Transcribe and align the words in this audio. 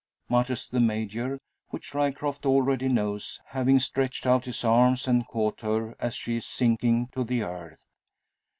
mutters 0.29 0.67
the 0.67 0.79
Major; 0.79 1.37
which 1.69 1.93
Ryecroft 1.93 2.43
already 2.47 2.87
knows, 2.89 3.39
having 3.49 3.77
stretched 3.77 4.25
out 4.25 4.45
his 4.45 4.63
arms, 4.63 5.07
and 5.07 5.27
caught 5.27 5.61
her 5.61 5.95
as 5.99 6.15
she 6.15 6.37
is 6.37 6.45
sinking 6.47 7.09
to 7.13 7.23
the 7.23 7.43
earth. 7.43 7.85